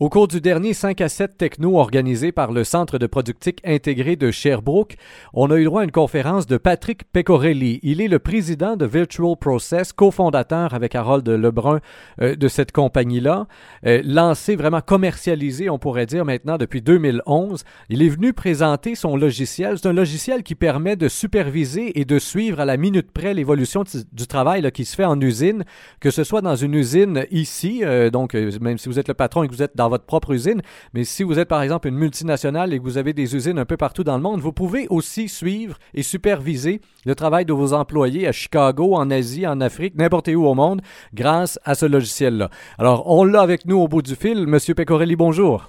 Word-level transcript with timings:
Au 0.00 0.08
cours 0.10 0.28
du 0.28 0.40
dernier 0.40 0.74
5 0.74 1.00
à 1.00 1.08
7 1.08 1.36
techno 1.36 1.76
organisé 1.76 2.30
par 2.30 2.52
le 2.52 2.62
Centre 2.62 2.98
de 2.98 3.08
productique 3.08 3.60
intégré 3.64 4.14
de 4.14 4.30
Sherbrooke, 4.30 4.94
on 5.34 5.50
a 5.50 5.56
eu 5.56 5.64
droit 5.64 5.80
à 5.80 5.84
une 5.84 5.90
conférence 5.90 6.46
de 6.46 6.56
Patrick 6.56 7.02
Pecorelli. 7.12 7.80
Il 7.82 8.00
est 8.00 8.06
le 8.06 8.20
président 8.20 8.76
de 8.76 8.86
Virtual 8.86 9.34
Process, 9.36 9.92
cofondateur 9.92 10.72
avec 10.72 10.94
Harold 10.94 11.28
Lebrun 11.28 11.80
euh, 12.20 12.36
de 12.36 12.46
cette 12.46 12.70
compagnie-là, 12.70 13.48
euh, 13.86 14.00
lancé 14.04 14.54
vraiment 14.54 14.80
commercialisé, 14.80 15.68
on 15.68 15.80
pourrait 15.80 16.06
dire 16.06 16.24
maintenant 16.24 16.58
depuis 16.58 16.80
2011. 16.80 17.64
Il 17.88 18.00
est 18.00 18.08
venu 18.08 18.32
présenter 18.32 18.94
son 18.94 19.16
logiciel. 19.16 19.78
C'est 19.78 19.88
un 19.88 19.92
logiciel 19.92 20.44
qui 20.44 20.54
permet 20.54 20.94
de 20.94 21.08
superviser 21.08 21.98
et 21.98 22.04
de 22.04 22.20
suivre 22.20 22.60
à 22.60 22.64
la 22.64 22.76
minute 22.76 23.10
près 23.10 23.34
l'évolution 23.34 23.82
du 24.12 24.26
travail 24.28 24.70
qui 24.70 24.84
se 24.84 24.94
fait 24.94 25.04
en 25.04 25.20
usine, 25.20 25.64
que 25.98 26.12
ce 26.12 26.22
soit 26.22 26.40
dans 26.40 26.54
une 26.54 26.74
usine 26.74 27.26
ici, 27.32 27.80
euh, 27.82 28.10
donc 28.10 28.34
même 28.34 28.78
si 28.78 28.88
vous 28.88 29.00
êtes 29.00 29.08
le 29.08 29.14
patron 29.14 29.42
et 29.42 29.48
que 29.48 29.52
vous 29.52 29.62
êtes 29.64 29.74
dans 29.74 29.87
votre 29.88 30.04
propre 30.04 30.32
usine. 30.32 30.62
Mais 30.94 31.04
si 31.04 31.22
vous 31.22 31.38
êtes 31.38 31.48
par 31.48 31.62
exemple 31.62 31.88
une 31.88 31.96
multinationale 31.96 32.72
et 32.72 32.78
que 32.78 32.84
vous 32.84 32.98
avez 32.98 33.12
des 33.12 33.34
usines 33.34 33.58
un 33.58 33.64
peu 33.64 33.76
partout 33.76 34.04
dans 34.04 34.16
le 34.16 34.22
monde, 34.22 34.40
vous 34.40 34.52
pouvez 34.52 34.86
aussi 34.90 35.28
suivre 35.28 35.78
et 35.94 36.02
superviser 36.02 36.80
le 37.06 37.14
travail 37.14 37.44
de 37.44 37.52
vos 37.52 37.72
employés 37.72 38.26
à 38.26 38.32
Chicago, 38.32 38.94
en 38.94 39.10
Asie, 39.10 39.46
en 39.46 39.60
Afrique, 39.60 39.94
n'importe 39.96 40.28
où 40.28 40.46
au 40.46 40.54
monde, 40.54 40.80
grâce 41.14 41.58
à 41.64 41.74
ce 41.74 41.86
logiciel-là. 41.86 42.50
Alors, 42.78 43.04
on 43.06 43.24
l'a 43.24 43.40
avec 43.40 43.64
nous 43.66 43.78
au 43.78 43.88
bout 43.88 44.02
du 44.02 44.14
fil. 44.14 44.46
Monsieur 44.46 44.74
Pecorelli, 44.74 45.16
bonjour. 45.16 45.68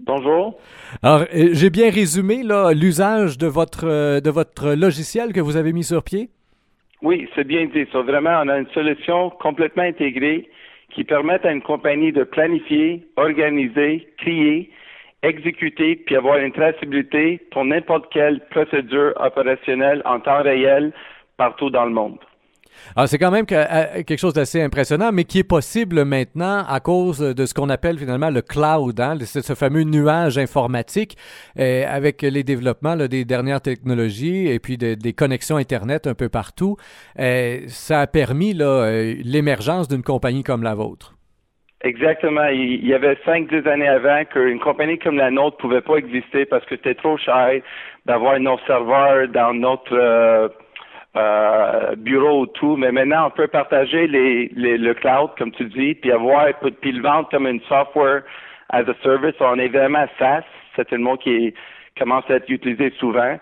Bonjour. 0.00 0.58
Alors, 1.02 1.22
euh, 1.34 1.50
j'ai 1.52 1.70
bien 1.70 1.90
résumé 1.90 2.42
l'usage 2.74 3.38
de 3.38 3.46
votre, 3.46 3.86
euh, 3.86 4.20
de 4.20 4.30
votre 4.30 4.74
logiciel 4.74 5.32
que 5.32 5.40
vous 5.40 5.56
avez 5.56 5.72
mis 5.72 5.84
sur 5.84 6.02
pied? 6.02 6.30
Oui, 7.02 7.28
c'est 7.34 7.44
bien 7.44 7.66
dit. 7.66 7.84
vraiment, 7.92 8.40
on 8.44 8.48
a 8.48 8.58
une 8.58 8.68
solution 8.68 9.30
complètement 9.30 9.82
intégrée 9.82 10.48
qui 10.94 11.04
permettent 11.04 11.44
à 11.44 11.52
une 11.52 11.62
compagnie 11.62 12.12
de 12.12 12.24
planifier, 12.24 13.06
organiser, 13.16 14.06
créer, 14.18 14.70
exécuter, 15.22 15.96
puis 15.96 16.16
avoir 16.16 16.38
une 16.38 16.52
traçabilité 16.52 17.40
pour 17.50 17.64
n'importe 17.64 18.12
quelle 18.12 18.40
procédure 18.50 19.12
opérationnelle 19.16 20.02
en 20.04 20.20
temps 20.20 20.42
réel 20.42 20.92
partout 21.36 21.70
dans 21.70 21.84
le 21.84 21.90
monde. 21.90 22.18
Alors, 22.96 23.08
c'est 23.08 23.18
quand 23.18 23.30
même 23.30 23.46
euh, 23.50 24.02
quelque 24.04 24.18
chose 24.18 24.34
d'assez 24.34 24.62
impressionnant, 24.62 25.10
mais 25.12 25.24
qui 25.24 25.40
est 25.40 25.48
possible 25.48 26.04
maintenant 26.04 26.64
à 26.68 26.80
cause 26.80 27.20
de 27.20 27.46
ce 27.46 27.54
qu'on 27.54 27.68
appelle 27.68 27.98
finalement 27.98 28.30
le 28.30 28.42
cloud, 28.42 29.00
hein, 29.00 29.16
ce 29.20 29.54
fameux 29.54 29.82
nuage 29.82 30.38
informatique, 30.38 31.16
euh, 31.58 31.84
avec 31.88 32.22
les 32.22 32.42
développements 32.42 32.96
des 32.96 33.24
dernières 33.24 33.60
technologies 33.60 34.48
et 34.48 34.58
puis 34.58 34.76
des 34.76 35.12
connexions 35.12 35.56
Internet 35.56 36.06
un 36.06 36.14
peu 36.14 36.28
partout. 36.28 36.76
Euh, 37.18 37.60
ça 37.68 38.00
a 38.00 38.06
permis 38.06 38.54
l'émergence 38.54 39.88
d'une 39.88 40.02
compagnie 40.02 40.42
comme 40.42 40.62
la 40.62 40.74
vôtre. 40.74 41.14
Exactement. 41.82 42.46
Il 42.46 42.86
y 42.86 42.94
avait 42.94 43.18
cinq, 43.26 43.48
dix 43.48 43.68
années 43.68 43.88
avant 43.88 44.24
qu'une 44.24 44.58
compagnie 44.58 44.98
comme 44.98 45.16
la 45.16 45.30
nôtre 45.30 45.58
pouvait 45.58 45.82
pas 45.82 45.96
exister 45.96 46.46
parce 46.46 46.64
que 46.64 46.76
c'était 46.76 46.94
trop 46.94 47.18
cher 47.18 47.60
d'avoir 48.06 48.40
nos 48.40 48.58
serveurs 48.66 49.28
dans 49.28 49.52
notre 49.52 50.50
bureau 51.96 52.42
ou 52.42 52.46
tout, 52.46 52.76
mais 52.76 52.90
maintenant 52.92 53.26
on 53.26 53.30
peut 53.30 53.46
partager 53.46 54.06
les, 54.06 54.48
le 54.48 54.94
cloud, 54.94 55.30
comme 55.38 55.52
tu 55.52 55.64
dis, 55.66 55.94
puis 55.94 56.12
avoir 56.12 56.46
puis 56.80 56.92
le 56.92 57.02
vendre 57.02 57.28
comme 57.30 57.46
une 57.46 57.60
software 57.62 58.22
as 58.70 58.88
a 58.88 58.94
service. 59.02 59.34
On 59.40 59.58
est 59.58 59.68
vraiment 59.68 60.06
SaaS, 60.18 60.44
c'est 60.76 60.92
un 60.92 60.98
mot 60.98 61.16
qui 61.16 61.54
commence 61.98 62.24
à 62.28 62.34
être 62.34 62.50
utilisé 62.50 62.92
souvent, 62.98 63.38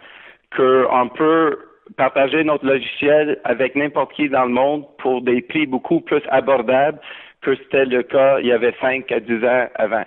qu'on 0.55 1.09
peut 1.09 1.59
partager 1.97 2.45
notre 2.45 2.67
logiciel 2.67 3.39
avec 3.45 3.75
n'importe 3.75 4.13
qui 4.13 4.29
dans 4.29 4.45
le 4.45 4.53
monde 4.53 4.85
pour 4.99 5.23
des 5.23 5.41
prix 5.43 5.67
beaucoup 5.67 6.01
plus 6.01 6.23
abordables 6.29 6.99
que 7.43 7.55
c'était 7.57 7.87
le 7.87 8.03
cas 8.03 8.39
il 8.41 8.47
y 8.47 8.53
avait 8.53 8.75
5 8.81 9.11
à 9.11 9.21
10 9.21 9.45
ans 9.45 9.67
avant. 9.75 10.05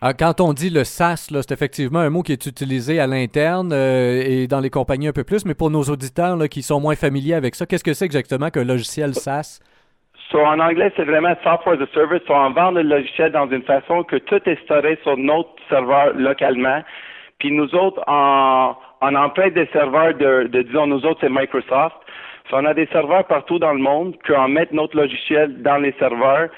Ah, 0.00 0.14
quand 0.14 0.40
on 0.40 0.52
dit 0.52 0.70
le 0.70 0.84
SaaS, 0.84 1.28
c'est 1.30 1.50
effectivement 1.52 1.98
un 1.98 2.10
mot 2.10 2.22
qui 2.22 2.32
est 2.32 2.46
utilisé 2.46 3.00
à 3.00 3.06
l'interne 3.06 3.72
euh, 3.72 4.22
et 4.24 4.46
dans 4.46 4.60
les 4.60 4.70
compagnies 4.70 5.08
un 5.08 5.12
peu 5.12 5.24
plus, 5.24 5.44
mais 5.44 5.54
pour 5.54 5.70
nos 5.70 5.82
auditeurs 5.82 6.38
qui 6.48 6.62
sont 6.62 6.80
moins 6.80 6.94
familiers 6.94 7.34
avec 7.34 7.54
ça, 7.54 7.66
qu'est-ce 7.66 7.84
que 7.84 7.94
c'est 7.94 8.04
exactement 8.04 8.50
qu'un 8.50 8.64
logiciel 8.64 9.14
SaaS? 9.14 9.60
en 10.34 10.60
anglais, 10.60 10.92
c'est 10.96 11.04
vraiment 11.04 11.34
Software 11.42 11.80
as 11.80 11.82
a 11.82 11.86
Service. 11.94 12.22
on 12.28 12.50
vend 12.50 12.70
le 12.72 12.82
logiciel 12.82 13.32
dans 13.32 13.48
une 13.50 13.62
façon 13.62 14.04
que 14.04 14.16
tout 14.16 14.40
est 14.46 14.62
storé 14.64 14.98
sur 15.02 15.16
notre 15.16 15.48
serveur 15.68 16.12
localement. 16.14 16.82
Puis 17.38 17.50
nous 17.50 17.74
autres, 17.74 18.02
en 18.06 18.74
empreinte 19.00 19.54
des 19.54 19.66
serveurs 19.72 20.14
de, 20.14 20.48
disons, 20.64 20.86
nous 20.86 21.04
autres, 21.06 21.20
c'est 21.20 21.30
Microsoft. 21.30 21.96
on 22.52 22.64
a 22.64 22.74
des 22.74 22.86
serveurs 22.86 23.24
partout 23.24 23.58
dans 23.58 23.72
le 23.72 23.80
monde, 23.80 24.16
qu'on 24.26 24.48
met 24.48 24.68
notre 24.72 24.96
logiciel 24.96 25.62
dans 25.62 25.78
les 25.78 25.94
serveurs, 25.98 26.48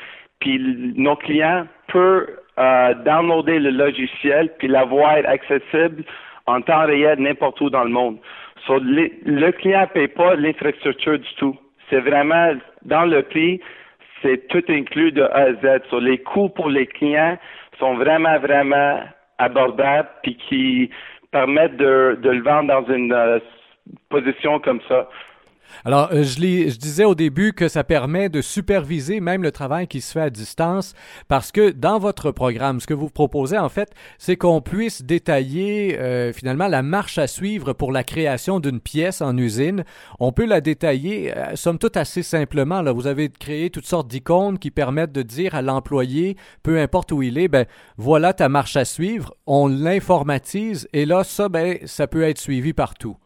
puis 0.40 0.58
nos 0.96 1.16
clients 1.16 1.66
peuvent 1.88 2.26
euh, 2.58 2.94
downloader 3.04 3.58
le 3.58 3.70
logiciel 3.70 4.50
puis 4.58 4.68
l'avoir 4.68 5.18
accessible 5.26 6.04
en 6.46 6.60
temps 6.60 6.86
réel 6.86 7.18
n'importe 7.20 7.60
où 7.60 7.70
dans 7.70 7.84
le 7.84 7.90
monde. 7.90 8.18
le 8.68 9.50
client 9.52 9.82
ne 9.82 9.86
paye 9.86 10.08
pas 10.08 10.34
l'infrastructure 10.34 11.18
du 11.18 11.34
tout. 11.36 11.56
C'est 11.88 12.00
vraiment 12.00 12.54
dans 12.82 13.04
le 13.04 13.22
prix, 13.22 13.60
c'est 14.22 14.48
tout 14.48 14.62
inclus 14.68 15.12
de 15.12 15.22
A 15.22 15.48
à 15.48 15.52
Z. 15.54 15.80
les 16.00 16.18
coûts 16.18 16.48
pour 16.48 16.68
les 16.68 16.86
clients 16.86 17.38
sont 17.78 17.94
vraiment, 17.94 18.38
vraiment 18.38 19.00
abordables 19.38 20.08
puis 20.22 20.36
qui 20.36 20.90
permettent 21.30 21.76
de, 21.76 22.18
le 22.22 22.42
vendre 22.42 22.68
dans 22.68 22.92
une 22.92 23.12
euh, 23.12 23.38
position 24.08 24.58
comme 24.58 24.80
ça. 24.88 25.08
Alors, 25.84 26.10
euh, 26.12 26.22
je, 26.22 26.76
disais 26.76 27.04
au 27.04 27.14
début 27.14 27.52
que 27.52 27.68
ça 27.68 27.84
permet 27.84 28.28
de 28.28 28.40
superviser 28.40 29.20
même 29.20 29.42
le 29.42 29.52
travail 29.52 29.86
qui 29.86 30.00
se 30.00 30.12
fait 30.12 30.20
à 30.20 30.30
distance 30.30 30.94
parce 31.28 31.52
que 31.52 31.70
dans 31.70 31.98
votre 31.98 32.30
programme, 32.30 32.80
ce 32.80 32.86
que 32.86 32.94
vous 32.94 33.08
proposez 33.08 33.58
en 33.58 33.68
fait, 33.68 33.92
c'est 34.18 34.36
qu'on 34.36 34.60
puisse 34.60 35.02
détailler 35.02 35.98
euh, 35.98 36.32
finalement 36.32 36.68
la 36.68 36.82
marche 36.82 37.18
à 37.18 37.26
suivre 37.26 37.72
pour 37.72 37.92
la 37.92 38.04
création 38.04 38.60
d'une 38.60 38.80
pièce 38.80 39.20
en 39.22 39.36
usine. 39.36 39.84
On 40.18 40.32
peut 40.32 40.46
la 40.46 40.60
détailler, 40.60 41.36
euh, 41.36 41.56
somme 41.56 41.78
toute, 41.78 41.96
assez 41.96 42.22
simplement. 42.22 42.82
Là. 42.82 42.92
Vous 42.92 43.06
avez 43.06 43.28
créé 43.28 43.70
toutes 43.70 43.86
sortes 43.86 44.08
d'icônes 44.08 44.58
qui 44.58 44.70
permettent 44.70 45.12
de 45.12 45.22
dire 45.22 45.54
à 45.54 45.62
l'employé, 45.62 46.36
peu 46.62 46.78
importe 46.78 47.12
où 47.12 47.22
il 47.22 47.38
est, 47.38 47.48
ben 47.48 47.66
voilà 47.96 48.32
ta 48.32 48.48
marche 48.48 48.76
à 48.76 48.84
suivre. 48.84 49.34
On 49.46 49.68
l'informatise 49.68 50.88
et 50.92 51.06
là, 51.06 51.24
ça, 51.24 51.48
ben, 51.48 51.78
ça 51.86 52.06
peut 52.06 52.22
être 52.22 52.38
suivi 52.38 52.72
partout. 52.72 53.16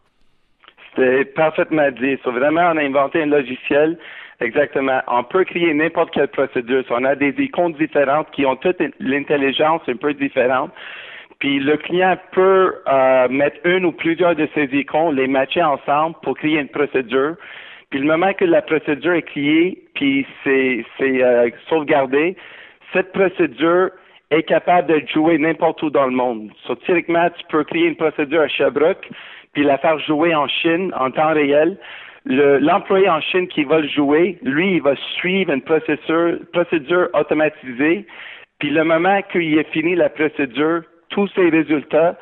C'est 0.97 1.34
parfaitement 1.34 1.91
dit. 1.91 2.19
So, 2.22 2.32
vraiment, 2.32 2.71
on 2.72 2.77
a 2.77 2.82
inventé 2.82 3.22
un 3.22 3.27
logiciel. 3.27 3.99
Exactement. 4.41 5.00
On 5.06 5.22
peut 5.22 5.44
créer 5.44 5.72
n'importe 5.75 6.12
quelle 6.12 6.28
procédure. 6.28 6.84
on 6.91 7.05
a 7.05 7.15
des 7.15 7.34
icônes 7.38 7.75
différentes 7.75 8.31
qui 8.32 8.44
ont 8.44 8.56
toute 8.56 8.82
l'intelligence 9.00 9.83
un 9.88 9.97
peu 9.97 10.12
différente. 10.15 10.72
Puis 11.38 11.59
le 11.60 11.77
client 11.77 12.16
peut 12.33 12.75
euh, 12.88 13.28
mettre 13.28 13.59
une 13.65 13.84
ou 13.84 13.93
plusieurs 13.93 14.34
de 14.34 14.49
ces 14.54 14.65
icônes, 14.72 15.16
les 15.16 15.27
matcher 15.27 15.62
ensemble 15.62 16.16
pour 16.22 16.37
créer 16.37 16.59
une 16.59 16.69
procédure. 16.69 17.37
Puis 17.91 18.00
le 18.00 18.06
moment 18.06 18.33
que 18.33 18.44
la 18.44 18.62
procédure 18.62 19.12
est 19.12 19.22
créée, 19.22 19.78
puis 19.94 20.27
c'est 20.43 20.84
euh, 21.00 21.50
sauvegardé, 21.69 22.37
cette 22.93 23.12
procédure 23.12 23.91
est 24.31 24.43
capable 24.44 24.88
de 24.88 25.06
jouer 25.06 25.38
n'importe 25.38 25.83
où 25.83 25.91
dans 25.91 26.06
le 26.06 26.12
monde. 26.12 26.50
So, 26.66 26.75
typiquement, 26.77 27.28
tu 27.31 27.44
peux 27.49 27.65
créer 27.65 27.87
une 27.87 27.97
procédure 27.97 28.41
à 28.41 28.49
Sherbrooke, 28.49 29.06
puis 29.54 29.65
la 29.65 29.78
faire 29.78 29.98
jouer 30.00 30.34
en 30.34 30.47
Chine 30.48 30.92
en 30.98 31.10
temps 31.10 31.32
réel. 31.32 31.78
L'employé 32.26 33.09
en 33.09 33.20
Chine 33.20 33.48
qui 33.48 33.65
va 33.65 33.81
le 33.81 33.88
jouer, 33.88 34.38
lui, 34.42 34.76
il 34.76 34.82
va 34.82 34.94
suivre 35.19 35.53
une 35.53 35.62
procédure, 35.62 36.38
procédure 36.53 37.09
automatisée. 37.12 38.06
Puis 38.59 38.70
le 38.70 38.84
moment 38.84 39.20
qu'il 39.31 39.59
ait 39.59 39.65
fini 39.65 39.94
la 39.94 40.09
procédure, 40.09 40.82
tous 41.10 41.28
ses 41.34 41.48
résultats 41.50 42.16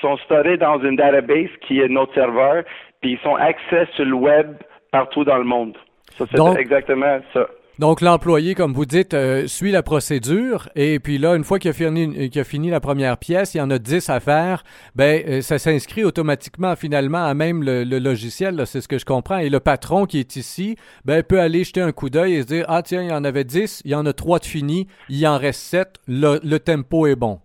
sont 0.00 0.16
storés 0.18 0.56
dans 0.56 0.80
une 0.82 0.96
database 0.96 1.50
qui 1.62 1.80
est 1.80 1.88
notre 1.88 2.14
serveur, 2.14 2.64
puis 3.00 3.12
ils 3.12 3.18
sont 3.18 3.34
accès 3.34 3.86
sur 3.94 4.04
le 4.04 4.14
web 4.14 4.56
partout 4.92 5.24
dans 5.24 5.38
le 5.38 5.44
monde. 5.44 5.76
Ça, 6.12 6.24
c'est 6.26 6.60
exactement 6.60 7.20
ça. 7.32 7.46
Donc, 7.80 8.02
l'employé, 8.02 8.54
comme 8.54 8.74
vous 8.74 8.84
dites, 8.84 9.14
euh, 9.14 9.46
suit 9.46 9.70
la 9.70 9.82
procédure 9.82 10.68
et 10.76 10.98
puis 10.98 11.16
là, 11.16 11.34
une 11.34 11.44
fois 11.44 11.58
qu'il 11.58 11.70
a, 11.70 11.72
fini, 11.72 12.30
a 12.36 12.44
fini 12.44 12.68
la 12.68 12.78
première 12.78 13.16
pièce, 13.16 13.54
il 13.54 13.58
y 13.58 13.60
en 13.62 13.70
a 13.70 13.78
10 13.78 14.10
à 14.10 14.20
faire, 14.20 14.64
ben, 14.94 15.22
euh, 15.26 15.40
ça 15.40 15.56
s'inscrit 15.56 16.04
automatiquement 16.04 16.76
finalement 16.76 17.24
à 17.24 17.32
même 17.32 17.62
le, 17.62 17.84
logiciel, 17.84 18.54
c'est 18.66 18.82
ce 18.82 18.86
que 18.86 18.98
je 18.98 19.06
comprends. 19.06 19.38
Et 19.38 19.48
le 19.48 19.60
patron 19.60 20.04
qui 20.04 20.20
est 20.20 20.36
ici, 20.36 20.76
ben, 21.06 21.22
peut 21.22 21.40
aller 21.40 21.64
jeter 21.64 21.80
un 21.80 21.92
coup 21.92 22.10
d'œil 22.10 22.34
et 22.34 22.42
se 22.42 22.48
dire, 22.48 22.66
ah 22.68 22.82
tiens, 22.82 23.00
il 23.00 23.08
y 23.08 23.14
en 23.14 23.24
avait 23.24 23.44
10, 23.44 23.80
il 23.86 23.92
y 23.92 23.94
en 23.94 24.04
a 24.04 24.12
3 24.12 24.40
de 24.40 24.44
finis, 24.44 24.86
il 25.08 25.26
en 25.26 25.38
reste 25.38 25.62
7, 25.62 26.00
le, 26.06 26.58
tempo 26.58 27.06
est 27.06 27.16
bon. 27.16 27.38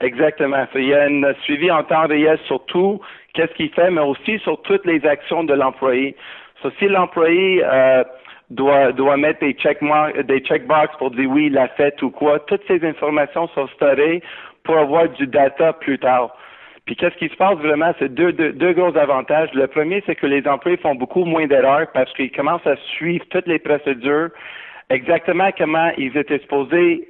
Exactement. 0.00 0.66
Il 0.74 0.88
y 0.88 0.92
a 0.92 1.04
un 1.04 1.34
suivi 1.44 1.70
en 1.70 1.84
temps 1.84 2.08
réel 2.08 2.36
sur 2.48 2.64
tout, 2.64 3.00
qu'est-ce 3.32 3.54
qu'il 3.54 3.70
fait, 3.70 3.92
mais 3.92 4.00
aussi 4.00 4.40
sur 4.40 4.60
toutes 4.62 4.84
les 4.86 5.06
actions 5.06 5.44
de 5.44 5.54
l'employé. 5.54 6.16
si 6.80 6.88
l'employé... 6.88 7.62
Euh, 7.64 8.02
doit, 8.54 8.92
doit 8.92 9.16
mettre 9.16 9.40
des 9.40 9.52
checkmarks, 9.54 10.18
des 10.22 10.40
checkbox 10.40 10.96
pour 10.98 11.10
dire 11.10 11.30
oui, 11.30 11.46
il 11.46 11.58
a 11.58 11.68
fait 11.68 12.00
ou 12.02 12.10
quoi. 12.10 12.38
Toutes 12.40 12.62
ces 12.68 12.84
informations 12.84 13.48
sont 13.48 13.66
storées 13.68 14.22
pour 14.64 14.76
avoir 14.78 15.08
du 15.08 15.26
data 15.26 15.72
plus 15.72 15.98
tard. 15.98 16.34
Puis 16.84 16.96
qu'est-ce 16.96 17.16
qui 17.16 17.28
se 17.28 17.36
passe 17.36 17.58
vraiment? 17.58 17.92
C'est 17.98 18.12
deux, 18.12 18.32
deux, 18.32 18.52
deux, 18.52 18.72
gros 18.72 18.96
avantages. 18.96 19.50
Le 19.54 19.68
premier, 19.68 20.02
c'est 20.04 20.16
que 20.16 20.26
les 20.26 20.46
employés 20.48 20.76
font 20.78 20.96
beaucoup 20.96 21.24
moins 21.24 21.46
d'erreurs 21.46 21.86
parce 21.94 22.12
qu'ils 22.14 22.32
commencent 22.32 22.66
à 22.66 22.76
suivre 22.96 23.24
toutes 23.30 23.46
les 23.46 23.60
procédures, 23.60 24.30
exactement 24.90 25.50
comment 25.56 25.90
ils 25.96 26.16
étaient 26.16 26.40
supposés 26.40 27.08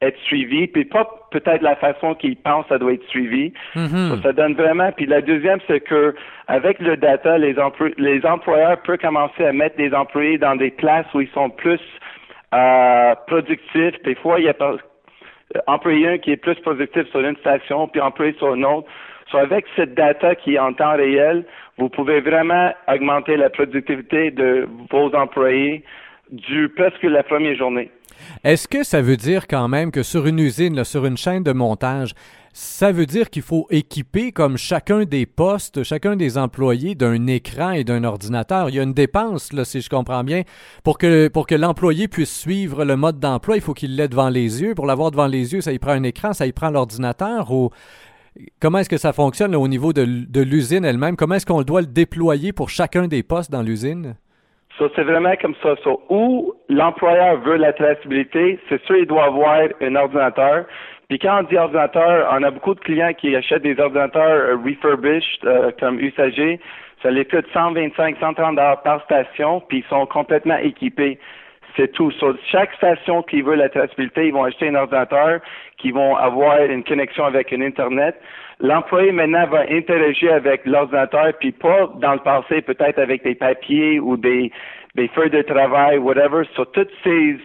être 0.00 0.18
suivi, 0.22 0.66
puis 0.66 0.84
pas 0.84 1.08
peut-être 1.32 1.62
la 1.62 1.76
façon 1.76 2.14
qu'ils 2.14 2.36
pensent 2.36 2.66
ça 2.68 2.78
doit 2.78 2.92
être 2.92 3.08
suivi. 3.08 3.52
Mhm. 3.74 4.20
ça, 4.22 4.32
donne 4.32 4.54
vraiment. 4.54 4.92
Puis 4.92 5.06
la 5.06 5.20
deuxième, 5.20 5.58
c'est 5.66 5.80
que 5.80 6.14
avec 6.46 6.78
le 6.78 6.96
data, 6.96 7.38
les, 7.38 7.56
les 7.98 8.26
employeurs 8.26 8.80
peuvent 8.82 8.98
commencer 8.98 9.44
à 9.44 9.52
mettre 9.52 9.76
des 9.76 9.92
employés 9.94 10.38
dans 10.38 10.56
des 10.56 10.70
places 10.70 11.06
où 11.14 11.20
ils 11.20 11.30
sont 11.30 11.50
plus 11.50 11.80
euh, 12.54 13.14
productifs. 13.26 14.02
Des 14.04 14.14
fois, 14.16 14.38
il 14.38 14.44
y 14.44 14.48
a 14.48 14.54
pas, 14.54 14.76
employé 15.66 16.08
un 16.08 16.18
qui 16.18 16.32
est 16.32 16.36
plus 16.36 16.56
productif 16.56 17.08
sur 17.10 17.20
une 17.20 17.36
station, 17.36 17.88
puis 17.88 18.00
employé 18.00 18.34
sur 18.34 18.54
une 18.54 18.64
autre. 18.64 18.88
So, 19.30 19.38
avec 19.38 19.64
cette 19.76 19.94
data 19.94 20.34
qui 20.34 20.54
est 20.54 20.58
en 20.58 20.72
temps 20.72 20.96
réel, 20.96 21.44
vous 21.78 21.88
pouvez 21.88 22.20
vraiment 22.20 22.72
augmenter 22.88 23.36
la 23.36 23.50
productivité 23.50 24.30
de 24.30 24.68
vos 24.90 25.14
employés 25.14 25.84
du 26.30 26.68
presque 26.70 27.02
la 27.02 27.22
première 27.22 27.56
journée. 27.56 27.90
Est-ce 28.44 28.68
que 28.68 28.82
ça 28.82 29.02
veut 29.02 29.16
dire 29.16 29.46
quand 29.46 29.68
même 29.68 29.90
que 29.90 30.02
sur 30.02 30.26
une 30.26 30.38
usine, 30.38 30.84
sur 30.84 31.06
une 31.06 31.16
chaîne 31.16 31.42
de 31.42 31.52
montage, 31.52 32.14
ça 32.52 32.92
veut 32.92 33.06
dire 33.06 33.30
qu'il 33.30 33.42
faut 33.42 33.66
équiper 33.70 34.30
comme 34.30 34.58
chacun 34.58 35.04
des 35.04 35.24
postes, 35.24 35.84
chacun 35.84 36.16
des 36.16 36.36
employés 36.36 36.94
d'un 36.94 37.26
écran 37.26 37.70
et 37.70 37.82
d'un 37.82 38.04
ordinateur? 38.04 38.68
Il 38.68 38.74
y 38.74 38.80
a 38.80 38.82
une 38.82 38.92
dépense, 38.92 39.50
si 39.64 39.80
je 39.80 39.88
comprends 39.88 40.22
bien, 40.22 40.42
pour 40.84 40.98
que, 40.98 41.54
l'employé 41.54 42.08
puisse 42.08 42.36
suivre 42.36 42.84
le 42.84 42.96
mode 42.96 43.18
d'emploi, 43.20 43.56
il 43.56 43.62
faut 43.62 43.72
qu'il 43.72 43.96
l'ait 43.96 44.08
devant 44.08 44.28
les 44.28 44.60
yeux. 44.60 44.74
Pour 44.74 44.86
l'avoir 44.86 45.10
devant 45.10 45.28
les 45.28 45.54
yeux, 45.54 45.62
ça 45.62 45.72
y 45.72 45.78
prend 45.78 45.92
un 45.92 46.02
écran, 46.02 46.34
ça 46.34 46.46
y 46.46 46.52
prend 46.52 46.70
l'ordinateur 46.70 47.50
ou 47.50 47.70
comment 48.60 48.78
est-ce 48.78 48.90
que 48.90 48.98
ça 48.98 49.12
fonctionne 49.12 49.54
au 49.54 49.68
niveau 49.68 49.92
de 49.94 50.40
l'usine 50.40 50.84
elle-même? 50.84 51.16
Comment 51.16 51.36
est-ce 51.36 51.46
qu'on 51.46 51.62
doit 51.62 51.80
le 51.80 51.86
déployer 51.86 52.52
pour 52.52 52.68
chacun 52.68 53.08
des 53.08 53.22
postes 53.22 53.50
dans 53.50 53.62
l'usine? 53.62 54.16
Ça, 54.78 54.86
c'est 54.96 55.02
vraiment 55.02 55.34
comme 55.40 55.54
ça. 55.62 55.74
So, 55.84 56.02
où 56.08 56.54
l'employeur 56.68 57.40
veut 57.40 57.56
la 57.56 57.72
traçabilité, 57.72 58.58
c'est 58.68 58.82
sûr, 58.84 58.96
il 58.96 59.06
doit 59.06 59.24
avoir 59.24 59.60
un 59.80 59.94
ordinateur. 59.96 60.64
Puis 61.08 61.18
quand 61.18 61.40
on 61.40 61.42
dit 61.42 61.58
ordinateur, 61.58 62.26
on 62.32 62.42
a 62.42 62.50
beaucoup 62.50 62.74
de 62.74 62.80
clients 62.80 63.12
qui 63.12 63.36
achètent 63.36 63.62
des 63.62 63.78
ordinateurs 63.78 64.22
euh, 64.22 64.56
refurbished 64.56 65.44
euh, 65.44 65.70
comme 65.78 66.00
usagers. 66.00 66.58
Ça 67.02 67.10
les 67.10 67.26
coûte 67.26 67.44
125, 67.52 68.16
130 68.18 68.56
dollars 68.56 68.82
par 68.82 69.02
station, 69.04 69.60
puis 69.68 69.78
ils 69.78 69.88
sont 69.90 70.06
complètement 70.06 70.56
équipés. 70.56 71.18
C'est 71.76 71.92
tout. 71.92 72.10
Sur 72.12 72.36
chaque 72.50 72.74
station 72.74 73.22
qui 73.22 73.40
veut 73.40 73.54
la 73.54 73.68
traçabilité, 73.68 74.26
ils 74.26 74.32
vont 74.32 74.44
acheter 74.44 74.68
un 74.68 74.74
ordinateur, 74.74 75.40
qui 75.78 75.90
vont 75.90 76.16
avoir 76.16 76.62
une 76.64 76.84
connexion 76.84 77.24
avec 77.24 77.52
un 77.52 77.60
Internet. 77.62 78.20
L'employé 78.60 79.10
maintenant 79.10 79.46
va 79.46 79.64
interagir 79.70 80.34
avec 80.34 80.66
l'ordinateur, 80.66 81.32
puis 81.40 81.52
pas 81.52 81.90
dans 81.96 82.12
le 82.12 82.18
passé, 82.18 82.62
peut-être 82.62 82.98
avec 82.98 83.24
des 83.24 83.34
papiers 83.34 83.98
ou 84.00 84.16
des, 84.16 84.52
des 84.94 85.08
feuilles 85.08 85.30
de 85.30 85.42
travail, 85.42 85.98
whatever. 85.98 86.44
Sur 86.54 86.70
toutes 86.72 86.92
ces 87.02 87.38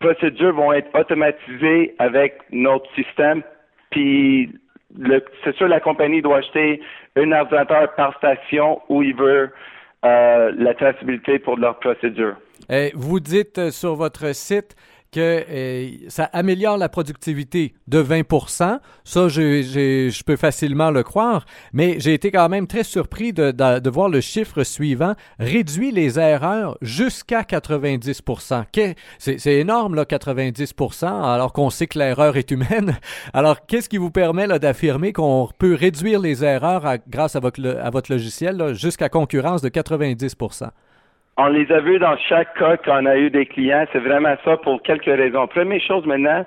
procédures 0.00 0.54
vont 0.54 0.72
être 0.72 0.88
automatisées 0.98 1.94
avec 1.98 2.38
notre 2.50 2.90
système, 2.94 3.42
puis 3.90 4.50
c'est 5.44 5.54
sûr 5.56 5.68
la 5.68 5.80
compagnie 5.80 6.22
doit 6.22 6.38
acheter 6.38 6.80
un 7.16 7.32
ordinateur 7.32 7.94
par 7.94 8.16
station 8.16 8.80
où 8.88 9.02
il 9.02 9.14
veut 9.14 9.50
euh, 10.04 10.52
la 10.56 10.74
traçabilité 10.74 11.38
pour 11.38 11.58
leur 11.58 11.78
procédure. 11.78 12.36
Eh, 12.70 12.92
vous 12.94 13.20
dites 13.20 13.58
euh, 13.58 13.70
sur 13.70 13.94
votre 13.94 14.34
site 14.34 14.76
que 15.10 15.44
euh, 15.48 15.90
ça 16.08 16.24
améliore 16.24 16.76
la 16.76 16.88
productivité 16.88 17.74
de 17.86 18.02
20% 18.02 18.78
Ça, 19.04 19.28
je 19.28 20.22
peux 20.24 20.36
facilement 20.36 20.90
le 20.90 21.02
croire, 21.02 21.46
mais 21.72 21.98
j'ai 21.98 22.12
été 22.12 22.30
quand 22.30 22.48
même 22.48 22.66
très 22.66 22.84
surpris 22.84 23.32
de, 23.32 23.88
voir 23.88 24.08
le 24.08 24.20
chiffre 24.20 24.64
suivant, 24.64 25.14
réduit 25.38 25.92
les 25.92 26.18
erreurs 26.18 26.76
jusqu'à 26.82 27.42
90% 27.42 28.64
C'est 29.18 29.46
énorme, 29.46 29.94
là, 29.94 30.04
90% 30.04 31.06
alors 31.06 31.52
qu'on 31.52 31.70
sait 31.70 31.86
que 31.86 31.98
l'erreur 31.98 32.36
est 32.36 32.50
humaine. 32.50 32.98
Alors, 33.32 33.64
qu'est-ce 33.66 33.88
qui 33.88 33.96
vous 33.96 34.10
permet 34.10 34.46
d'affirmer 34.58 35.12
qu'on 35.12 35.48
peut 35.58 35.74
réduire 35.74 36.20
les 36.20 36.44
erreurs 36.44 36.96
grâce 37.08 37.36
à 37.36 37.40
votre 37.40 38.12
logiciel 38.12 38.74
jusqu'à 38.74 39.08
concurrence 39.08 39.62
de 39.62 39.68
90 39.68 40.34
on 41.38 41.46
les 41.46 41.70
a 41.70 41.80
vus 41.80 42.00
dans 42.00 42.16
chaque 42.28 42.52
cas 42.58 42.76
qu'on 42.78 43.06
a 43.06 43.16
eu 43.16 43.30
des 43.30 43.46
clients. 43.46 43.86
C'est 43.92 44.00
vraiment 44.00 44.34
ça 44.44 44.56
pour 44.56 44.82
quelques 44.82 45.04
raisons. 45.04 45.46
Première 45.46 45.80
chose 45.80 46.04
maintenant, 46.04 46.44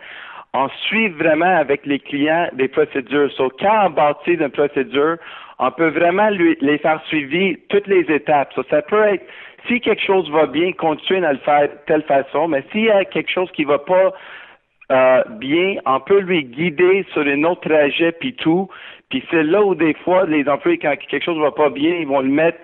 on 0.54 0.68
suit 0.86 1.08
vraiment 1.08 1.58
avec 1.58 1.86
les 1.86 2.00
clients 2.00 2.50
des 2.54 2.68
procédures. 2.68 3.32
So, 3.32 3.50
quand 3.58 3.88
on 3.88 3.90
bâtit 3.92 4.34
une 4.34 4.50
procédure, 4.50 5.16
on 5.60 5.72
peut 5.72 5.90
vraiment 5.90 6.30
les 6.30 6.78
faire 6.80 7.02
suivre 7.08 7.58
toutes 7.70 7.88
les 7.88 8.02
étapes. 8.14 8.54
ça 8.70 8.82
peut 8.82 9.04
être, 9.04 9.24
si 9.68 9.80
quelque 9.80 10.02
chose 10.02 10.30
va 10.30 10.46
bien, 10.46 10.74
continuer 10.74 11.26
à 11.26 11.34
le 11.34 11.40
faire 11.40 11.70
de 11.70 11.78
telle 11.88 12.04
façon, 12.04 12.50
mais 12.50 12.64
s'il 12.72 12.86
y 12.86 12.92
a 12.92 13.06
quelque 13.06 13.32
chose 13.32 13.50
qui 13.52 13.64
va 13.64 13.80
pas 13.80 14.12
euh, 14.92 15.24
bien, 15.40 15.76
on 15.86 16.02
peut 16.02 16.20
lui 16.20 16.44
guider 16.44 17.06
sur 17.14 17.22
un 17.22 17.44
autre 17.46 17.70
trajet 17.70 18.12
puis 18.12 18.34
tout. 18.34 18.68
Puis 19.10 19.24
c'est 19.32 19.44
là 19.44 19.62
où 19.64 19.74
des 19.74 19.94
fois 19.94 20.26
les 20.26 20.50
employés, 20.50 20.80
quand 20.80 20.96
quelque 20.98 21.24
chose 21.24 21.40
va 21.40 21.52
pas 21.52 21.70
bien, 21.70 21.96
ils 21.96 22.08
vont 22.08 22.22
le 22.22 22.30
mettre 22.30 22.60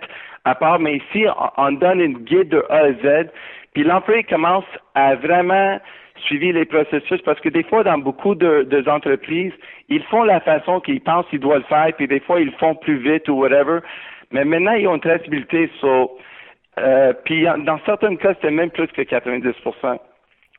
à 0.48 0.56
part, 0.56 0.80
mais 0.80 0.96
ici, 0.96 1.26
on, 1.58 1.72
donne 1.74 2.00
une 2.00 2.20
guide 2.20 2.48
de 2.48 2.64
A 2.70 2.78
à 2.78 2.94
Z, 2.94 3.30
puis 3.74 3.84
l'employé 3.84 4.24
commence 4.24 4.64
à 4.96 5.16
vraiment 5.16 5.78
suivre 6.26 6.58
les 6.58 6.64
processus 6.64 7.22
parce 7.24 7.40
que 7.42 7.50
des 7.50 7.64
fois, 7.64 7.84
dans 7.84 7.98
beaucoup 7.98 8.34
de, 8.34 8.90
entreprises, 8.90 9.52
ils 9.90 10.04
font 10.04 10.24
la 10.24 10.40
façon 10.40 10.80
qu'ils 10.80 11.02
pensent 11.02 11.28
qu'ils 11.30 11.42
doivent 11.42 11.60
le 11.60 11.64
faire, 11.66 11.92
puis 11.98 12.08
des 12.08 12.22
fois, 12.22 12.40
ils 12.40 12.46
le 12.46 12.58
font 12.60 12.76
plus 12.76 12.98
vite 12.98 13.28
ou 13.28 13.34
whatever. 13.34 13.80
Mais 14.32 14.46
maintenant, 14.46 14.72
ils 14.72 14.88
ont 14.88 14.96
une 14.96 15.02
traçabilité. 15.02 15.70
sur 15.80 16.12
euh, 16.80 17.12
puis 17.26 17.44
dans 17.44 17.80
certains 17.86 18.16
cas, 18.16 18.34
c'est 18.42 18.52
même 18.52 18.70
plus 18.70 18.88
que 18.88 19.02
90% 19.02 19.98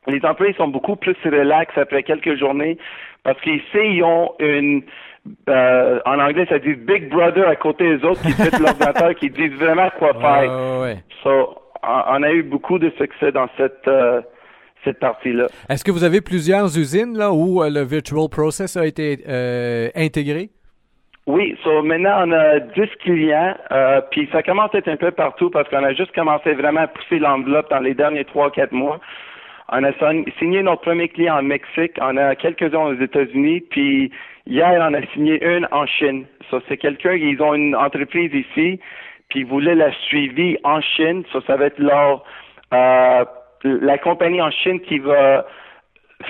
Les 0.07 0.23
employés 0.23 0.53
sont 0.53 0.67
beaucoup 0.67 0.97
plus 0.97 1.15
relax 1.25 1.75
après 1.77 2.03
quelques 2.03 2.35
journées 2.37 2.77
parce 3.23 3.41
qu'ils 3.41 3.61
savent 3.71 3.85
ils 3.85 4.03
ont 4.03 4.33
une 4.39 4.83
euh, 5.47 5.99
en 6.05 6.19
anglais, 6.19 6.45
ça 6.49 6.59
dit 6.59 6.73
Big 6.73 7.09
Brother 7.09 7.47
à 7.47 7.55
côté 7.55 7.97
des 7.97 8.03
autres 8.05 8.21
qui 8.21 8.31
fait 8.31 8.57
l'ordinateur, 8.59 9.15
qui 9.15 9.29
disent 9.29 9.53
vraiment 9.53 9.89
quoi 9.97 10.13
faire. 10.13 10.97
So, 11.23 11.55
on 11.83 12.23
a 12.23 12.31
eu 12.31 12.43
beaucoup 12.43 12.79
de 12.79 12.89
succès 12.97 13.31
dans 13.31 13.47
cette 13.57 13.87
euh, 13.87 14.21
cette 14.83 14.99
partie-là. 14.99 15.47
Est-ce 15.69 15.83
que 15.83 15.91
vous 15.91 16.03
avez 16.03 16.21
plusieurs 16.21 16.77
usines 16.77 17.17
là 17.17 17.33
où 17.33 17.61
euh, 17.61 17.69
le 17.69 17.81
virtual 17.81 18.29
process 18.29 18.77
a 18.77 18.85
été 18.85 19.19
intégré? 19.95 20.49
Oui, 21.27 21.55
so 21.63 21.83
maintenant 21.83 22.23
on 22.25 22.31
a 22.31 22.59
10 22.59 22.81
clients, 23.03 23.53
puis 24.09 24.27
ça 24.31 24.41
commence 24.41 24.73
à 24.73 24.79
être 24.79 24.87
un 24.87 24.97
peu 24.97 25.11
partout 25.11 25.51
parce 25.51 25.69
qu'on 25.69 25.83
a 25.83 25.93
juste 25.93 26.11
commencé 26.15 26.53
vraiment 26.53 26.81
à 26.81 26.87
pousser 26.87 27.19
l'enveloppe 27.19 27.69
dans 27.69 27.81
les 27.81 27.93
derniers 27.93 28.23
3-4 28.23 28.73
mois. 28.73 28.99
On 29.71 29.83
a 29.83 29.91
signé 30.39 30.63
notre 30.63 30.81
premier 30.81 31.09
client 31.09 31.37
en 31.37 31.43
Mexique, 31.43 31.93
on 32.01 32.17
a 32.17 32.35
quelques-uns 32.35 32.79
aux 32.79 32.95
États-Unis, 32.95 33.61
puis 33.69 34.11
hier, 34.47 34.75
on 34.81 34.93
a 34.95 35.05
signé 35.13 35.43
une 35.43 35.67
en 35.71 35.85
Chine. 35.85 36.25
Ça, 36.49 36.59
c'est 36.67 36.77
quelqu'un, 36.77 37.13
ils 37.13 37.39
ont 37.41 37.53
une 37.53 37.75
entreprise 37.75 38.33
ici, 38.33 38.79
puis 39.29 39.41
ils 39.41 39.45
voulaient 39.45 39.75
la 39.75 39.91
suivre 40.07 40.57
en 40.63 40.81
Chine. 40.81 41.23
Ça, 41.31 41.39
ça 41.45 41.55
va 41.55 41.65
être 41.67 41.77
leur, 41.77 42.23
euh, 42.73 43.25
la 43.63 43.97
compagnie 43.99 44.41
en 44.41 44.49
Chine 44.49 44.79
qui 44.79 44.97
va 44.97 45.45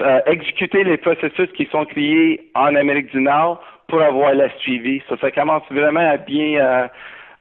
euh, 0.02 0.20
exécuter 0.26 0.84
les 0.84 0.98
processus 0.98 1.50
qui 1.54 1.66
sont 1.72 1.86
créés 1.86 2.42
en 2.56 2.76
Amérique 2.76 3.12
du 3.12 3.22
Nord 3.22 3.64
pour 3.88 4.02
avoir 4.02 4.34
la 4.34 4.50
suivi. 4.60 5.02
Ça, 5.08 5.16
ça 5.22 5.32
commence 5.32 5.64
vraiment 5.72 6.12
à 6.12 6.18
bien 6.18 6.60
euh, 6.60 6.88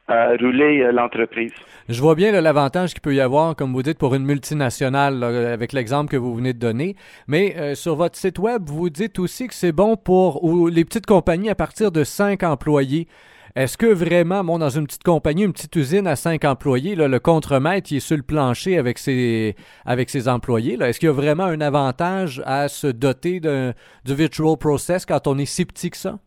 rouler 0.08 0.82
euh, 0.82 0.92
l'entreprise. 0.92 1.52
Je 1.88 2.00
vois 2.00 2.14
bien 2.14 2.38
l'avantage 2.40 2.92
qu'il 2.92 3.00
peut 3.00 3.14
y 3.14 3.20
avoir, 3.20 3.56
comme 3.56 3.72
vous 3.72 3.82
dites, 3.82 3.98
pour 3.98 4.14
une 4.14 4.24
multinationale, 4.24 5.22
avec 5.22 5.72
l'exemple 5.72 6.10
que 6.10 6.16
vous 6.16 6.34
venez 6.34 6.52
de 6.52 6.58
donner. 6.58 6.96
Mais 7.26 7.56
euh, 7.56 7.74
sur 7.74 7.96
votre 7.96 8.16
site 8.16 8.38
web, 8.38 8.62
vous 8.66 8.90
dites 8.90 9.18
aussi 9.18 9.48
que 9.48 9.54
c'est 9.54 9.72
bon 9.72 9.96
pour 9.96 10.68
les 10.68 10.84
petites 10.84 11.06
compagnies 11.06 11.50
à 11.50 11.54
partir 11.54 11.92
de 11.92 12.04
cinq 12.04 12.42
employés. 12.42 13.08
Est-ce 13.56 13.76
que 13.76 13.86
vraiment, 13.86 14.44
bon, 14.44 14.58
dans 14.58 14.68
une 14.68 14.86
petite 14.86 15.02
compagnie, 15.02 15.42
une 15.44 15.52
petite 15.52 15.74
usine 15.74 16.06
à 16.06 16.16
cinq 16.16 16.44
employés, 16.44 16.94
le 16.94 17.18
contremaître 17.18 17.90
il 17.90 17.96
est 17.96 18.00
sur 18.00 18.16
le 18.16 18.22
plancher 18.22 18.78
avec 18.78 18.98
ses, 18.98 19.56
avec 19.84 20.10
ses 20.10 20.28
employés, 20.28 20.76
est-ce 20.80 21.00
qu'il 21.00 21.08
y 21.08 21.10
a 21.10 21.14
vraiment 21.14 21.44
un 21.44 21.60
avantage 21.60 22.42
à 22.46 22.68
se 22.68 22.86
doter 22.86 23.40
du 23.40 24.14
virtual 24.14 24.56
process 24.58 25.06
quand 25.06 25.26
on 25.26 25.38
est 25.38 25.46
si 25.46 25.64
petit 25.64 25.90
que 25.90 25.96
ça? 25.96 26.18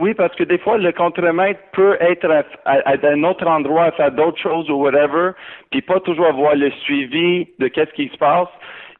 Oui, 0.00 0.14
parce 0.14 0.34
que 0.34 0.44
des 0.44 0.56
fois, 0.56 0.78
le 0.78 0.92
contremaître 0.92 1.60
peut 1.72 1.98
être 2.00 2.26
à, 2.64 2.82
un 3.02 3.22
autre 3.22 3.46
endroit, 3.46 3.84
à 3.84 3.92
faire 3.92 4.10
d'autres 4.10 4.40
choses 4.40 4.70
ou 4.70 4.76
whatever, 4.76 5.32
puis 5.70 5.82
pas 5.82 6.00
toujours 6.00 6.26
avoir 6.26 6.56
le 6.56 6.70
suivi 6.84 7.46
de 7.58 7.68
qu'est-ce 7.68 7.92
qui 7.92 8.08
se 8.08 8.16
passe. 8.16 8.48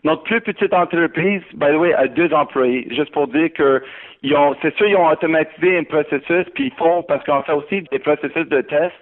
Notre 0.05 0.25
plus 0.25 0.43
petite 0.43 0.75
entreprise, 0.75 1.41
by 1.55 1.69
the 1.69 1.77
way, 1.77 1.95
a 1.95 2.07
deux 2.07 2.31
employés, 2.35 2.87
juste 2.91 3.13
pour 3.13 3.29
dire 3.29 3.51
que 3.55 3.83
ils 4.23 4.37
ont, 4.37 4.55
c'est 4.61 4.77
sûr, 4.77 4.89
ils 4.89 4.97
ont 4.97 5.09
automatisé 5.09 5.79
un 5.79 5.85
processus, 5.85 6.45
puis 6.55 6.67
ils 6.67 6.75
font, 6.75 7.03
parce 7.03 7.25
qu'on 7.25 7.43
fait 7.43 7.53
aussi 7.53 7.83
des 7.91 7.99
processus 7.99 8.47
de 8.49 8.61
test, 8.61 8.95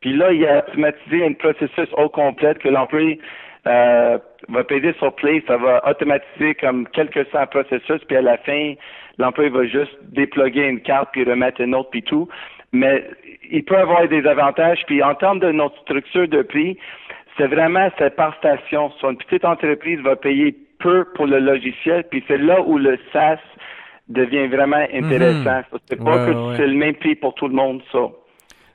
puis 0.00 0.14
là, 0.16 0.32
il 0.32 0.46
a 0.46 0.64
automatisé 0.66 1.26
un 1.26 1.34
processus 1.34 1.88
au 1.98 2.08
complet 2.08 2.54
que 2.54 2.68
l'employé 2.68 3.20
euh, 3.66 4.18
va 4.48 4.64
payer 4.64 4.92
sur 4.94 5.14
Play, 5.14 5.42
ça 5.46 5.56
va 5.56 5.82
automatiser 5.88 6.54
comme 6.56 6.88
quelques 6.88 7.26
cent 7.30 7.46
processus, 7.46 8.02
puis 8.08 8.16
à 8.16 8.22
la 8.22 8.36
fin, 8.38 8.74
l'employé 9.18 9.50
va 9.50 9.64
juste 9.66 9.96
déploguer 10.02 10.62
une 10.66 10.80
carte 10.80 11.10
puis 11.12 11.24
remettre 11.24 11.60
une 11.60 11.74
autre 11.74 11.90
puis 11.90 12.02
tout. 12.02 12.28
Mais 12.72 13.04
il 13.50 13.64
peut 13.64 13.76
avoir 13.76 14.08
des 14.08 14.26
avantages. 14.26 14.82
Puis 14.86 15.02
en 15.02 15.14
termes 15.14 15.38
de 15.40 15.52
notre 15.52 15.78
structure 15.82 16.26
de 16.26 16.42
prix, 16.42 16.78
c'est 17.36 17.46
vraiment 17.46 17.88
c'est 17.98 18.16
par 18.16 18.34
station. 18.38 18.90
Soit 18.98 19.10
une 19.12 19.18
petite 19.18 19.44
entreprise 19.44 20.00
va 20.00 20.16
payer 20.16 20.56
peu 20.78 21.04
pour 21.14 21.26
le 21.26 21.38
logiciel, 21.38 22.04
puis 22.10 22.24
c'est 22.26 22.38
là 22.38 22.60
où 22.62 22.78
le 22.78 22.98
SaaS 23.12 23.38
devient 24.08 24.48
vraiment 24.48 24.84
intéressant. 24.92 25.58
Mhm. 25.72 25.78
C'est 25.86 26.02
pas 26.02 26.16
Ouais, 26.26 26.32
que 26.32 26.36
ouais. 26.36 26.54
c'est 26.56 26.66
le 26.66 26.74
même 26.74 26.94
prix 26.96 27.14
pour 27.14 27.34
tout 27.34 27.46
le 27.46 27.54
monde, 27.54 27.82
ça. 27.92 28.08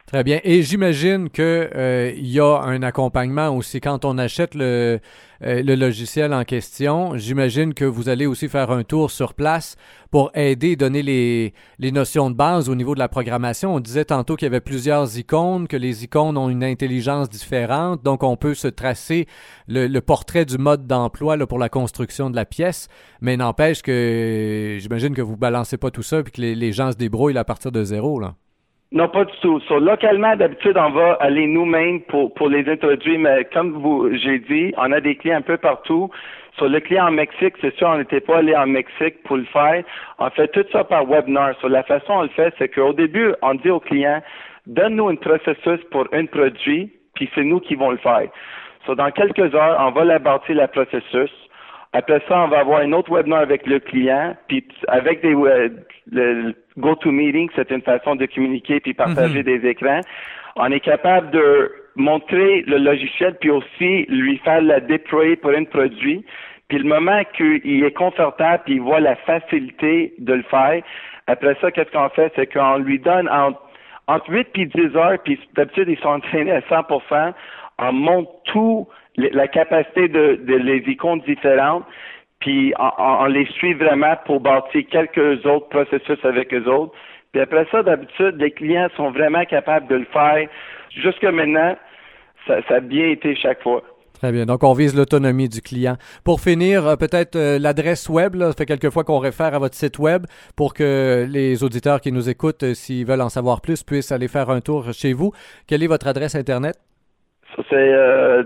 Très 0.07 0.23
bien. 0.23 0.39
Et 0.45 0.63
j'imagine 0.63 1.29
que 1.29 1.69
euh, 1.75 2.13
il 2.15 2.27
y 2.27 2.39
a 2.39 2.61
un 2.61 2.81
accompagnement 2.81 3.49
aussi 3.49 3.81
quand 3.81 4.05
on 4.05 4.17
achète 4.17 4.55
le, 4.55 5.01
euh, 5.43 5.61
le 5.61 5.75
logiciel 5.75 6.33
en 6.33 6.45
question. 6.45 7.17
J'imagine 7.17 7.73
que 7.73 7.83
vous 7.83 8.07
allez 8.07 8.25
aussi 8.25 8.47
faire 8.47 8.71
un 8.71 8.85
tour 8.85 9.11
sur 9.11 9.33
place 9.33 9.75
pour 10.09 10.31
aider, 10.33 10.77
donner 10.77 11.03
les, 11.03 11.53
notions 11.91 12.29
de 12.29 12.35
base 12.35 12.69
au 12.69 12.75
niveau 12.75 12.93
de 12.93 12.99
la 12.99 13.09
programmation. 13.09 13.75
On 13.75 13.81
disait 13.81 14.05
tantôt 14.05 14.37
qu'il 14.37 14.45
y 14.45 14.47
avait 14.47 14.61
plusieurs 14.61 15.19
icônes, 15.19 15.67
que 15.67 15.75
les 15.75 16.05
icônes 16.05 16.37
ont 16.37 16.47
une 16.47 16.63
intelligence 16.63 17.29
différente, 17.29 18.01
donc 18.01 18.23
on 18.23 18.37
peut 18.37 18.55
se 18.55 18.69
tracer 18.69 19.27
le, 19.67 19.99
portrait 19.99 20.45
du 20.45 20.57
mode 20.57 20.87
d'emploi 20.87 21.37
pour 21.47 21.59
la 21.59 21.67
construction 21.67 22.29
de 22.29 22.37
la 22.37 22.45
pièce. 22.45 22.87
Mais 23.19 23.35
n'empêche 23.35 23.81
que 23.81 24.77
j'imagine 24.79 25.13
que 25.13 25.21
vous 25.21 25.35
balancez 25.35 25.75
pas 25.75 25.91
tout 25.91 26.01
ça 26.01 26.23
puis 26.23 26.31
que 26.31 26.39
les, 26.39 26.55
les 26.55 26.71
gens 26.71 26.93
se 26.93 26.97
débrouillent 26.97 27.37
à 27.37 27.43
partir 27.43 27.73
de 27.73 27.83
zéro 27.83 28.21
là. 28.21 28.35
Non, 28.91 29.10
pas 29.10 29.25
du 29.25 29.34
tout. 29.41 29.60
So, 29.67 29.79
localement, 29.79 30.36
d'habitude, 30.38 30.77
on 30.77 30.91
va 30.91 31.13
aller 31.20 31.46
nous-mêmes 31.46 32.01
pour, 32.03 32.34
pour 32.34 32.48
les 32.48 32.70
introduire, 32.70 33.20
mais 33.20 33.44
comme 33.53 33.74
vous, 33.74 34.10
j'ai 34.13 34.39
dit, 34.39 34.74
on 34.77 34.94
a 34.94 35.01
des 35.01 35.15
clients 35.17 35.38
un 35.38 35.41
peu 35.41 35.58
partout. 35.58 36.10
Sur 36.56 36.70
le 36.70 36.79
client 36.79 37.08
en 37.08 37.12
Mexique, 37.12 37.56
c'est 37.60 37.75
sûr, 37.75 37.88
on 37.88 37.98
n'était 37.98 38.22
pas 38.22 38.38
allé 38.38 38.56
en 38.56 38.65
Mexique 38.65 39.22
pour 39.24 39.38
le 39.38 39.44
faire. 39.46 39.84
On 40.20 40.29
fait 40.29 40.48
tout 40.48 40.65
ça 40.72 40.86
par 40.86 41.06
webinar. 41.06 41.53
Sur 41.60 41.67
la 41.67 41.84
façon 41.84 42.13
on 42.13 42.22
le 42.24 42.29
fait, 42.29 42.53
c'est 42.58 42.70
qu'au 42.70 42.94
début, 42.94 43.34
on 43.41 43.56
dit 43.56 43.70
au 43.70 43.82
client, 43.82 44.22
donne-nous 44.65 45.10
un 45.10 45.15
processus 45.15 45.84
pour 45.91 46.08
un 46.13 46.25
produit, 46.25 46.89
puis 47.13 47.29
c'est 47.36 47.44
nous 47.44 47.60
qui 47.60 47.75
vont 47.75 47.91
le 47.91 47.98
faire. 47.98 48.29
So, 48.86 48.96
dans 48.96 49.12
quelques 49.12 49.53
heures, 49.53 49.77
on 49.82 49.91
va 49.91 50.06
la 50.06 50.20
bâtir 50.20 50.56
le 50.56 50.65
processus. 50.67 51.32
Après 51.91 52.22
ça, 52.27 52.39
on 52.44 52.48
va 52.48 52.60
avoir 52.60 52.79
un 52.79 52.94
autre 52.94 53.12
webinaire 53.12 53.39
avec 53.39 53.67
le 53.67 53.79
client, 53.79 54.36
puis 54.48 54.65
avec 54.88 55.22
des 55.22 55.36
euh, 55.36 55.70
le 56.10 56.53
GoToMeeting, 56.77 57.50
c'est 57.55 57.72
une 57.72 57.81
façon 57.81 58.15
de 58.15 58.25
communiquer 58.25 58.79
puis 58.79 58.93
partager 58.93 59.43
des 59.43 59.65
écrans. 59.67 60.01
On 60.55 60.72
est 60.72 60.79
capable 60.79 61.31
de 61.31 61.72
montrer 61.96 62.63
le 62.67 62.77
logiciel 62.77 63.36
puis 63.39 63.50
aussi 63.50 64.05
lui 64.10 64.38
faire 64.39 64.62
la 64.62 64.79
déployer 64.79 65.36
pour 65.36 65.51
un 65.51 65.63
produit. 65.63 66.24
Puis 66.67 66.79
le 66.79 66.86
moment 66.86 67.22
qu'il 67.36 67.84
est 67.84 67.96
confortable 67.96 68.63
puis 68.65 68.75
il 68.75 68.81
voit 68.81 69.00
la 69.00 69.15
facilité 69.15 70.13
de 70.19 70.34
le 70.34 70.43
faire, 70.43 70.81
après 71.27 71.55
ça, 71.62 71.72
qu'est-ce 71.72 71.91
qu'on 71.91 72.10
fait, 72.10 72.31
c'est 72.36 72.51
qu'on 72.51 72.77
lui 72.77 73.00
donne 73.00 73.27
entre, 73.29 73.62
entre 74.07 74.29
8 74.29 74.48
puis 74.53 74.65
10 74.67 74.96
heures, 74.96 75.17
puis 75.24 75.39
d'habitude 75.55 75.89
ils 75.89 76.00
sont 76.00 76.10
entraînés 76.19 76.51
à 76.51 76.62
100% 76.62 77.34
on 77.79 77.93
monte 77.93 78.29
tout 78.46 78.88
la 79.17 79.48
capacité 79.48 80.07
de, 80.07 80.39
de 80.43 80.55
les 80.55 80.84
icônes 80.88 81.22
différentes, 81.22 81.84
puis 82.39 82.74
on, 82.77 83.25
les 83.25 83.46
suit 83.53 83.74
vraiment 83.74 84.15
pour 84.25 84.39
bâtir 84.39 84.84
quelques 84.89 85.46
autres 85.46 85.70
processus 85.70 86.24
avec 86.24 86.53
eux 86.53 86.65
autres. 86.70 86.94
Puis 87.32 87.41
après 87.41 87.65
ça, 87.72 87.84
d'habitude, 87.84 88.36
les 88.39 88.51
clients 88.51 88.89
sont 88.96 89.12
vraiment 89.12 89.44
capables 89.46 89.88
de 89.88 89.96
le 89.96 90.06
faire. 90.06 90.48
Jusque 90.91 91.24
maintenant, 91.24 91.75
ça, 92.46 92.62
ça 92.67 92.75
a 92.75 92.79
bien 92.79 93.08
été 93.08 93.36
chaque 93.36 93.62
fois. 93.63 93.84
Très 94.13 94.32
bien. 94.32 94.46
Donc, 94.46 94.63
on 94.63 94.74
vise 94.74 94.96
l'autonomie 94.96 95.48
du 95.48 95.62
client. 95.62 95.96
Pour 96.25 96.41
finir, 96.41 96.88
euh, 96.88 96.96
peut-être 96.96 97.36
euh, 97.36 97.60
l'adresse 97.60 98.10
web. 98.10 98.34
Là, 98.34 98.48
ça 98.48 98.53
fait 98.53 98.65
quelques 98.65 98.89
fois 98.89 99.03
qu'on 99.03 99.20
réfère 99.20 99.53
à 99.53 99.60
votre 99.60 99.75
site 99.75 100.00
web 100.00 100.25
pour 100.56 100.74
que 100.74 101.27
les 101.29 101.63
auditeurs 101.63 102.01
qui 102.01 102.12
nous 102.12 102.27
écoutent, 102.27 102.63
euh, 102.63 102.74
s'ils 102.74 103.06
veulent 103.06 103.22
en 103.22 103.29
savoir 103.29 103.62
plus, 103.62 103.84
puissent 103.84 104.12
aller 104.12 104.27
faire 104.27 104.50
un 104.50 104.60
tour 104.60 104.91
chez 104.91 105.13
vous. 105.13 105.34
Quelle 105.67 105.84
est 105.84 105.88
votre 105.88 106.08
adresse 106.08 106.34
Internet? 106.34 106.77
Ça, 107.56 107.62
c'est 107.70 107.75
euh, 107.75 108.41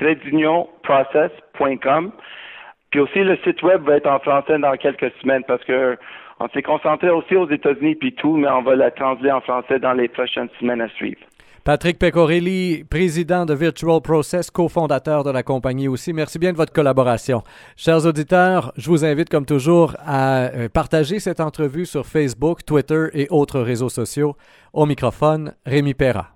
www.virtual-process.com. 0.00 2.12
Puis 2.90 3.00
aussi, 3.00 3.18
le 3.18 3.36
site 3.44 3.62
web 3.62 3.82
va 3.82 3.96
être 3.96 4.06
en 4.06 4.18
français 4.20 4.58
dans 4.58 4.74
quelques 4.76 5.12
semaines 5.20 5.44
parce 5.46 5.62
que 5.64 5.98
on 6.40 6.48
s'est 6.48 6.62
concentré 6.62 7.10
aussi 7.10 7.34
aux 7.34 7.50
États-Unis 7.50 7.96
puis 7.96 8.14
tout, 8.14 8.36
mais 8.36 8.48
on 8.48 8.62
va 8.62 8.76
la 8.76 8.90
translater 8.90 9.32
en 9.32 9.40
français 9.40 9.78
dans 9.80 9.92
les 9.92 10.08
prochaines 10.08 10.48
semaines 10.60 10.80
à 10.80 10.88
suivre. 10.90 11.20
Patrick 11.64 11.98
Pecorelli, 11.98 12.84
président 12.84 13.44
de 13.44 13.52
Virtual 13.52 14.00
Process, 14.00 14.50
cofondateur 14.50 15.22
de 15.22 15.30
la 15.30 15.42
compagnie 15.42 15.86
aussi. 15.86 16.14
Merci 16.14 16.38
bien 16.38 16.52
de 16.52 16.56
votre 16.56 16.72
collaboration. 16.72 17.42
Chers 17.76 18.06
auditeurs, 18.06 18.72
je 18.78 18.88
vous 18.88 19.04
invite 19.04 19.28
comme 19.28 19.44
toujours 19.44 19.94
à 19.98 20.44
euh, 20.44 20.68
partager 20.70 21.18
cette 21.18 21.40
entrevue 21.40 21.84
sur 21.84 22.06
Facebook, 22.06 22.64
Twitter 22.64 23.08
et 23.12 23.26
autres 23.28 23.60
réseaux 23.60 23.90
sociaux. 23.90 24.34
Au 24.72 24.86
microphone, 24.86 25.52
Rémi 25.66 25.92
Perra. 25.92 26.28